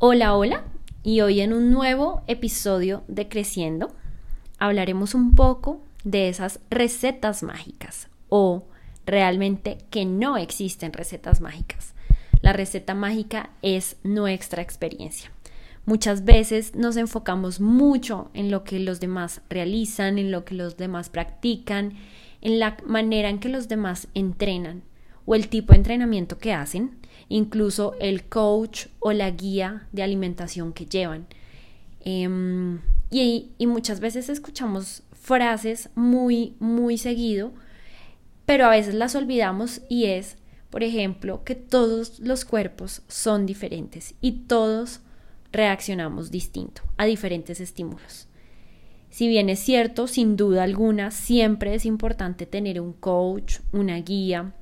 Hola, 0.00 0.36
hola, 0.36 0.62
y 1.02 1.22
hoy 1.22 1.40
en 1.40 1.52
un 1.52 1.72
nuevo 1.72 2.22
episodio 2.28 3.02
de 3.08 3.28
Creciendo 3.28 3.88
hablaremos 4.60 5.12
un 5.12 5.34
poco 5.34 5.82
de 6.04 6.28
esas 6.28 6.60
recetas 6.70 7.42
mágicas 7.42 8.06
o 8.28 8.62
realmente 9.06 9.78
que 9.90 10.04
no 10.04 10.36
existen 10.36 10.92
recetas 10.92 11.40
mágicas. 11.40 11.94
La 12.42 12.52
receta 12.52 12.94
mágica 12.94 13.50
es 13.60 13.96
nuestra 14.04 14.62
experiencia. 14.62 15.32
Muchas 15.84 16.24
veces 16.24 16.76
nos 16.76 16.96
enfocamos 16.96 17.60
mucho 17.60 18.30
en 18.34 18.52
lo 18.52 18.62
que 18.62 18.78
los 18.78 19.00
demás 19.00 19.40
realizan, 19.50 20.18
en 20.18 20.30
lo 20.30 20.44
que 20.44 20.54
los 20.54 20.76
demás 20.76 21.08
practican, 21.08 21.94
en 22.40 22.60
la 22.60 22.76
manera 22.86 23.30
en 23.30 23.40
que 23.40 23.48
los 23.48 23.66
demás 23.66 24.06
entrenan 24.14 24.84
o 25.28 25.34
el 25.34 25.48
tipo 25.48 25.74
de 25.74 25.76
entrenamiento 25.76 26.38
que 26.38 26.54
hacen, 26.54 26.96
incluso 27.28 27.94
el 28.00 28.24
coach 28.24 28.86
o 28.98 29.12
la 29.12 29.30
guía 29.30 29.86
de 29.92 30.02
alimentación 30.02 30.72
que 30.72 30.86
llevan. 30.86 31.26
Em, 32.00 32.80
y, 33.10 33.50
y 33.58 33.66
muchas 33.66 34.00
veces 34.00 34.30
escuchamos 34.30 35.02
frases 35.12 35.90
muy, 35.94 36.54
muy 36.60 36.96
seguido, 36.96 37.52
pero 38.46 38.64
a 38.64 38.70
veces 38.70 38.94
las 38.94 39.14
olvidamos 39.14 39.82
y 39.90 40.06
es, 40.06 40.38
por 40.70 40.82
ejemplo, 40.82 41.44
que 41.44 41.54
todos 41.54 42.20
los 42.20 42.46
cuerpos 42.46 43.02
son 43.06 43.44
diferentes 43.44 44.14
y 44.22 44.46
todos 44.46 45.00
reaccionamos 45.52 46.30
distinto 46.30 46.80
a 46.96 47.04
diferentes 47.04 47.60
estímulos. 47.60 48.28
Si 49.10 49.28
bien 49.28 49.50
es 49.50 49.58
cierto, 49.58 50.06
sin 50.06 50.36
duda 50.36 50.62
alguna, 50.62 51.10
siempre 51.10 51.74
es 51.74 51.84
importante 51.84 52.46
tener 52.46 52.80
un 52.80 52.94
coach, 52.94 53.58
una 53.72 53.98
guía, 54.00 54.54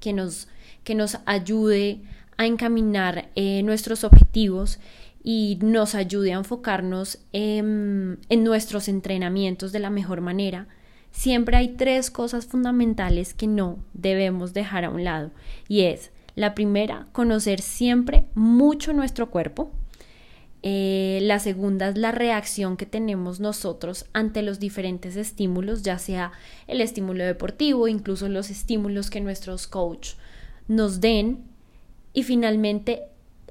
que 0.00 0.12
nos, 0.12 0.48
que 0.84 0.94
nos 0.94 1.18
ayude 1.26 2.02
a 2.36 2.46
encaminar 2.46 3.30
eh, 3.34 3.62
nuestros 3.62 4.04
objetivos 4.04 4.78
y 5.22 5.58
nos 5.60 5.94
ayude 5.94 6.32
a 6.32 6.38
enfocarnos 6.38 7.18
en, 7.32 8.18
en 8.28 8.44
nuestros 8.44 8.88
entrenamientos 8.88 9.72
de 9.72 9.80
la 9.80 9.90
mejor 9.90 10.20
manera, 10.20 10.68
siempre 11.10 11.56
hay 11.56 11.68
tres 11.70 12.10
cosas 12.10 12.46
fundamentales 12.46 13.34
que 13.34 13.46
no 13.46 13.78
debemos 13.92 14.54
dejar 14.54 14.84
a 14.84 14.90
un 14.90 15.04
lado. 15.04 15.30
Y 15.68 15.82
es, 15.82 16.12
la 16.34 16.54
primera, 16.54 17.08
conocer 17.12 17.60
siempre 17.60 18.26
mucho 18.34 18.92
nuestro 18.92 19.28
cuerpo. 19.30 19.72
Eh, 20.62 21.20
la 21.22 21.38
segunda 21.38 21.88
es 21.88 21.96
la 21.96 22.10
reacción 22.10 22.76
que 22.76 22.86
tenemos 22.86 23.38
nosotros 23.38 24.06
ante 24.12 24.42
los 24.42 24.58
diferentes 24.58 25.16
estímulos, 25.16 25.82
ya 25.82 25.98
sea 25.98 26.32
el 26.66 26.80
estímulo 26.80 27.24
deportivo, 27.24 27.86
incluso 27.86 28.28
los 28.28 28.50
estímulos 28.50 29.10
que 29.10 29.20
nuestros 29.20 29.66
coach 29.66 30.14
nos 30.66 31.00
den. 31.00 31.44
Y 32.12 32.24
finalmente, 32.24 33.02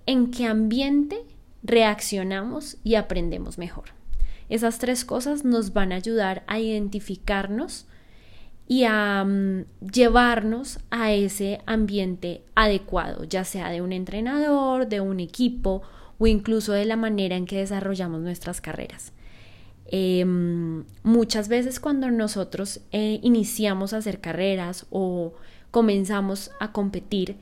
en 0.05 0.31
qué 0.31 0.45
ambiente 0.45 1.23
reaccionamos 1.63 2.77
y 2.83 2.95
aprendemos 2.95 3.57
mejor. 3.57 3.85
Esas 4.49 4.79
tres 4.79 5.05
cosas 5.05 5.43
nos 5.43 5.73
van 5.73 5.91
a 5.91 5.95
ayudar 5.95 6.43
a 6.47 6.59
identificarnos 6.59 7.85
y 8.67 8.83
a 8.83 9.23
mm, 9.25 9.65
llevarnos 9.93 10.79
a 10.89 11.13
ese 11.13 11.61
ambiente 11.65 12.43
adecuado, 12.55 13.23
ya 13.23 13.43
sea 13.43 13.69
de 13.69 13.81
un 13.81 13.93
entrenador, 13.93 14.87
de 14.87 15.01
un 15.01 15.19
equipo 15.19 15.83
o 16.19 16.27
incluso 16.27 16.73
de 16.73 16.85
la 16.85 16.95
manera 16.95 17.35
en 17.35 17.45
que 17.45 17.57
desarrollamos 17.57 18.21
nuestras 18.21 18.61
carreras. 18.61 19.13
Em, 19.89 20.83
muchas 21.03 21.47
veces 21.47 21.79
cuando 21.79 22.11
nosotros 22.11 22.81
eh, 22.91 23.19
iniciamos 23.23 23.93
a 23.93 23.97
hacer 23.97 24.19
carreras 24.19 24.85
o 24.89 25.33
comenzamos 25.71 26.51
a 26.59 26.71
competir, 26.73 27.37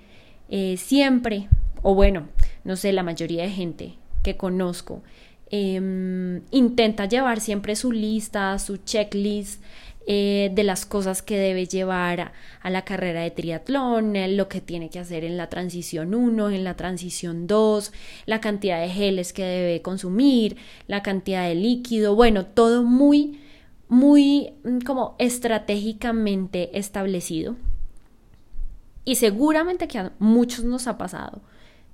eh, 0.49 0.77
siempre, 0.77 1.49
o 1.81 1.95
bueno, 1.95 2.27
no 2.63 2.75
sé, 2.75 2.93
la 2.93 3.01
mayoría 3.01 3.43
de 3.43 3.49
gente 3.49 3.93
que 4.23 4.37
conozco, 4.37 5.01
em, 5.49 6.41
intenta 6.51 7.05
llevar 7.05 7.39
siempre 7.39 7.75
su 7.75 7.91
lista, 7.91 8.59
su 8.59 8.77
checklist 8.77 9.63
eh, 10.07 10.51
de 10.53 10.63
las 10.63 10.85
cosas 10.85 11.23
que 11.23 11.38
debe 11.38 11.66
llevar 11.66 12.33
a, 12.61 12.69
la 12.69 12.83
carrera 12.83 13.21
de 13.21 13.31
triatlón, 13.31 14.16
eh, 14.16 14.27
lo 14.27 14.47
que 14.47 14.61
tiene 14.61 14.91
que 14.91 14.99
hacer 14.99 15.23
en 15.23 15.35
la 15.35 15.49
transición 15.49 16.13
1, 16.13 16.51
en 16.51 16.63
la 16.63 16.75
transición 16.75 17.47
2, 17.47 17.91
la 18.27 18.39
cantidad 18.39 18.79
de 18.79 18.89
geles 18.89 19.33
que 19.33 19.44
debe 19.44 19.81
consumir, 19.81 20.57
la 20.88 21.01
cantidad 21.01 21.47
de 21.47 21.55
líquido, 21.55 22.13
bueno, 22.15 22.45
todo 22.45 22.83
muy, 22.83 23.39
muy 23.88 24.53
mm, 24.63 24.79
como 24.81 25.15
estratégicamente 25.17 26.77
establecido. 26.77 27.55
Y 29.05 29.15
seguramente 29.15 29.88
que 29.88 29.97
a 29.97 30.13
muchos 30.19 30.65
nos 30.65 30.88
ha 30.88 30.97
pasado. 30.99 31.41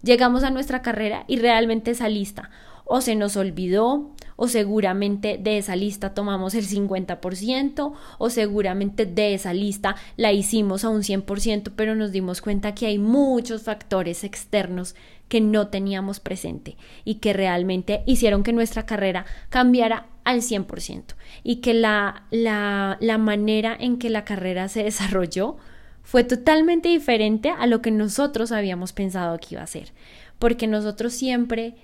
Llegamos 0.04 0.44
a 0.44 0.50
nuestra 0.50 0.82
carrera 0.82 1.26
y 1.28 1.38
realmente 1.38 1.92
esa 1.92 2.10
lista 2.10 2.50
o 2.86 3.00
se 3.00 3.16
nos 3.16 3.38
olvidó 3.38 4.12
o 4.36 4.48
seguramente 4.48 5.38
de 5.38 5.58
esa 5.58 5.76
lista 5.76 6.14
tomamos 6.14 6.56
el 6.56 6.68
50% 6.68 7.94
o 8.18 8.30
seguramente 8.30 9.06
de 9.06 9.34
esa 9.34 9.54
lista 9.54 9.96
la 10.18 10.34
hicimos 10.34 10.84
a 10.84 10.90
un 10.90 11.02
100%, 11.04 11.72
pero 11.76 11.96
nos 11.96 12.12
dimos 12.12 12.42
cuenta 12.42 12.76
que 12.76 12.88
hay 12.88 12.98
muchos 12.98 13.64
factores 13.64 14.24
externos 14.24 14.96
que 15.30 15.40
no 15.40 15.68
teníamos 15.68 16.20
presente 16.20 16.76
y 17.06 17.16
que 17.16 17.32
realmente 17.32 18.04
hicieron 18.06 18.44
que 18.44 18.52
nuestra 18.52 18.86
carrera 18.86 19.26
cambiara 19.50 20.08
al 20.26 20.42
100% 20.42 21.16
y 21.44 21.58
que 21.58 21.74
la, 21.74 22.24
la, 22.32 22.98
la 23.00 23.18
manera 23.18 23.78
en 23.80 24.00
que 24.00 24.10
la 24.10 24.26
carrera 24.26 24.68
se 24.68 24.84
desarrolló 24.84 25.58
fue 26.04 26.24
totalmente 26.24 26.90
diferente 26.90 27.50
a 27.50 27.68
lo 27.68 27.82
que 27.82 27.92
nosotros 27.92 28.52
habíamos 28.52 28.94
pensado 28.94 29.38
que 29.40 29.56
iba 29.56 29.64
a 29.64 29.68
ser, 29.68 29.94
porque 30.40 30.68
nosotros 30.68 31.14
siempre 31.14 31.76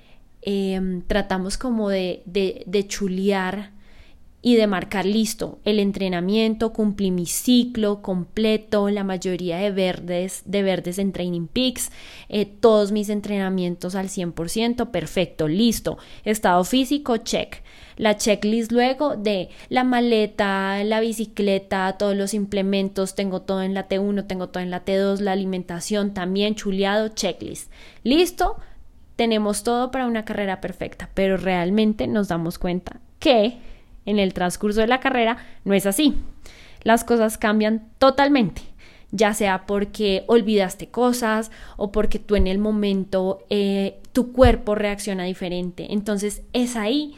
Em, 0.41 1.01
tratamos 1.01 1.57
como 1.57 1.89
de, 1.89 2.22
de, 2.25 2.63
de 2.67 2.88
chulear 2.88 3.72
y 4.47 4.56
de 4.56 4.66
marcar 4.66 5.06
listo 5.06 5.59
el 5.66 5.78
entrenamiento, 5.78 6.72
cumplí 6.72 7.12
mi 7.12 7.25
ciclo 7.25 8.02
completo, 8.02 8.90
la 8.90 9.03
mayoría 9.03 9.58
de 9.58 9.72
verdes, 9.72 10.41
de 10.46 10.63
verdes 10.63 11.00
en 11.00 11.12
Training 11.12 11.47
Peaks, 11.47 11.91
eh, 12.30 12.46
todos 12.46 12.94
mis 12.94 13.09
entrenamientos 13.09 13.94
al 13.94 14.08
100%, 14.08 14.90
perfecto, 14.90 15.50
listo, 15.50 15.97
estado 16.24 16.63
físico, 16.63 17.18
check. 17.18 17.62
La 17.97 18.16
checklist 18.16 18.72
luego 18.72 19.18
de 19.18 19.50
la 19.68 19.84
maleta, 19.84 20.81
la 20.85 21.02
bicicleta, 21.02 21.97
todos 21.97 22.16
los 22.16 22.34
implementos, 22.34 23.16
tengo 23.16 23.41
todo 23.41 23.64
en 23.64 23.74
la 23.74 23.90
T1, 23.90 24.28
tengo 24.28 24.47
todo 24.47 24.64
en 24.64 24.72
la 24.72 24.85
T2, 24.85 25.19
la 25.19 25.34
alimentación 25.34 26.14
también 26.14 26.56
chuleado, 26.56 27.09
checklist. 27.09 27.69
Listo, 28.03 28.56
tenemos 29.18 29.64
todo 29.64 29.91
para 29.91 30.08
una 30.08 30.24
carrera 30.24 30.62
perfecta, 30.62 31.09
pero 31.14 31.35
realmente 31.35 32.08
nos 32.08 32.29
damos 32.29 32.58
cuenta 32.58 33.02
que 33.19 33.58
en 34.07 34.18
el 34.18 34.34
transcurso 34.34 34.81
de 34.81 34.88
la 34.88 35.00
carrera 35.00 35.38
no 35.63 35.75
es 35.75 35.85
así. 35.85 36.16
Las 36.81 37.03
cosas 37.03 37.38
cambian 37.38 37.90
totalmente, 38.00 38.63
ya 39.12 39.35
sea 39.35 39.68
porque 39.68 40.23
olvidaste 40.25 40.88
cosas 40.88 41.51
o 41.75 41.91
porque 41.91 42.17
tú 42.17 42.35
en 42.35 42.47
el 42.47 42.57
momento 42.57 43.46
eh, 43.51 44.00
tu 44.13 44.31
cuerpo 44.31 44.73
reacciona 44.73 45.25
diferente. 45.25 45.94
Entonces 45.94 46.41
es 46.53 46.75
ahí 46.75 47.13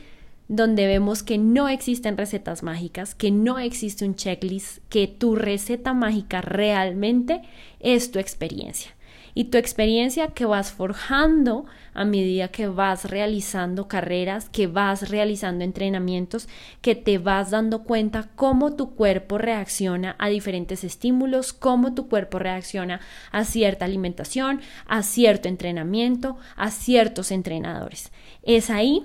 donde 0.49 0.87
vemos 0.87 1.21
que 1.21 1.37
no 1.37 1.69
existen 1.69 2.17
recetas 2.17 2.63
mágicas, 2.63 3.15
que 3.15 3.31
no 3.31 3.59
existe 3.59 4.03
un 4.03 4.15
checklist, 4.15 4.79
que 4.89 5.07
tu 5.07 5.35
receta 5.35 5.93
mágica 5.93 6.41
realmente 6.41 7.43
es 7.79 8.11
tu 8.11 8.19
experiencia 8.19 8.91
y 9.33 9.45
tu 9.45 9.57
experiencia 9.57 10.27
que 10.27 10.45
vas 10.45 10.71
forjando 10.71 11.65
a 11.93 12.05
medida 12.05 12.49
que 12.49 12.67
vas 12.67 13.05
realizando 13.05 13.87
carreras, 13.87 14.49
que 14.49 14.67
vas 14.67 15.09
realizando 15.09 15.63
entrenamientos, 15.63 16.47
que 16.81 16.95
te 16.95 17.17
vas 17.17 17.51
dando 17.51 17.83
cuenta 17.83 18.29
cómo 18.35 18.75
tu 18.75 18.95
cuerpo 18.95 19.37
reacciona 19.37 20.15
a 20.19 20.29
diferentes 20.29 20.83
estímulos, 20.83 21.53
cómo 21.53 21.93
tu 21.93 22.07
cuerpo 22.07 22.39
reacciona 22.39 23.01
a 23.31 23.43
cierta 23.43 23.85
alimentación, 23.85 24.61
a 24.87 25.03
cierto 25.03 25.47
entrenamiento, 25.47 26.37
a 26.55 26.71
ciertos 26.71 27.31
entrenadores. 27.31 28.11
Es 28.43 28.69
ahí 28.69 29.03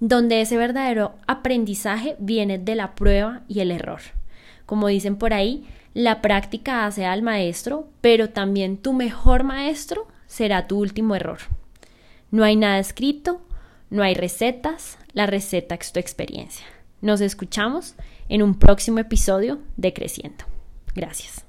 donde 0.00 0.40
ese 0.40 0.56
verdadero 0.56 1.14
aprendizaje 1.26 2.16
viene 2.18 2.58
de 2.58 2.74
la 2.74 2.94
prueba 2.94 3.42
y 3.48 3.60
el 3.60 3.70
error. 3.70 4.00
Como 4.66 4.88
dicen 4.88 5.16
por 5.16 5.32
ahí, 5.32 5.66
la 5.94 6.22
práctica 6.22 6.86
hace 6.86 7.06
al 7.06 7.22
maestro, 7.22 7.88
pero 8.00 8.30
también 8.30 8.76
tu 8.76 8.92
mejor 8.92 9.44
maestro 9.44 10.08
será 10.26 10.66
tu 10.66 10.78
último 10.78 11.14
error. 11.14 11.38
No 12.30 12.42
hay 12.42 12.56
nada 12.56 12.78
escrito, 12.78 13.40
no 13.90 14.02
hay 14.02 14.14
recetas, 14.14 14.98
la 15.12 15.26
receta 15.26 15.76
es 15.76 15.92
tu 15.92 16.00
experiencia. 16.00 16.66
Nos 17.00 17.20
escuchamos 17.20 17.94
en 18.28 18.42
un 18.42 18.58
próximo 18.58 18.98
episodio 18.98 19.60
de 19.76 19.92
Creciendo. 19.92 20.44
Gracias. 20.94 21.44